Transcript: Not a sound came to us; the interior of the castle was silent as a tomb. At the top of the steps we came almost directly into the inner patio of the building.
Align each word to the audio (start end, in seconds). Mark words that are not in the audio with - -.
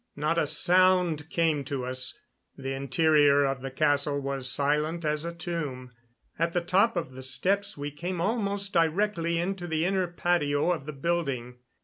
Not 0.15 0.39
a 0.39 0.47
sound 0.47 1.29
came 1.29 1.63
to 1.65 1.85
us; 1.85 2.17
the 2.57 2.73
interior 2.73 3.45
of 3.45 3.61
the 3.61 3.69
castle 3.69 4.19
was 4.19 4.49
silent 4.49 5.05
as 5.05 5.25
a 5.25 5.31
tomb. 5.31 5.91
At 6.39 6.53
the 6.53 6.61
top 6.61 6.97
of 6.97 7.11
the 7.11 7.21
steps 7.21 7.77
we 7.77 7.91
came 7.91 8.19
almost 8.19 8.73
directly 8.73 9.37
into 9.37 9.67
the 9.67 9.85
inner 9.85 10.07
patio 10.07 10.71
of 10.71 10.87
the 10.87 10.93
building. 10.93 11.59